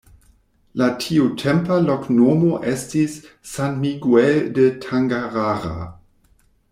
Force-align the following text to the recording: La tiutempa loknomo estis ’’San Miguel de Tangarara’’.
La 0.81 0.85
tiutempa 1.03 1.77
loknomo 1.89 2.49
estis 2.71 3.17
’’San 3.51 3.79
Miguel 3.85 4.43
de 4.57 4.67
Tangarara’’. 4.87 5.77